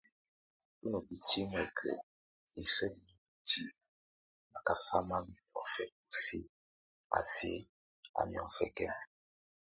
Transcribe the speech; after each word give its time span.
Tu 0.77 0.83
nebitimek 0.89 1.75
hiseli 2.53 2.99
himoti 3.07 3.61
hɛ́ 3.67 3.75
nakafama 4.51 5.17
miɔfɛ 5.33 5.83
busi 6.07 6.39
a 7.17 7.19
si 7.33 7.51
á 8.19 8.21
miɔfɛk 8.29 8.77
mɛ. 8.89 8.95